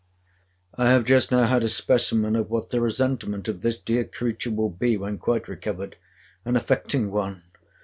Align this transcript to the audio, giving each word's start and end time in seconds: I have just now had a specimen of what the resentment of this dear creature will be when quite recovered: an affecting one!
I 0.73 0.89
have 0.89 1.05
just 1.05 1.31
now 1.31 1.43
had 1.43 1.61
a 1.63 1.69
specimen 1.69 2.35
of 2.35 2.49
what 2.49 2.71
the 2.71 2.81
resentment 2.81 3.47
of 3.47 3.61
this 3.61 3.77
dear 3.77 4.03
creature 4.03 4.49
will 4.49 4.71
be 4.71 4.97
when 4.97 5.19
quite 5.19 5.47
recovered: 5.47 5.95
an 6.43 6.55
affecting 6.55 7.11
one! 7.11 7.43